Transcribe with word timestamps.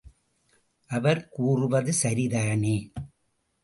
அவர் 0.87 1.29
கூறுவது 1.29 1.93
சரிதானே. 2.03 2.91